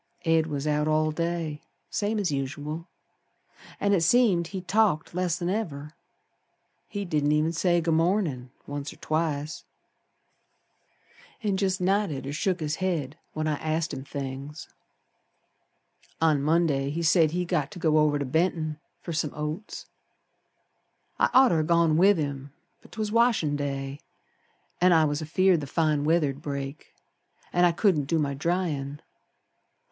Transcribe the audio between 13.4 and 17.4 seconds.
I asked him things. On Monday he said